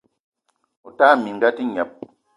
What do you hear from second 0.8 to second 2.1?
O tala minga a te gneb!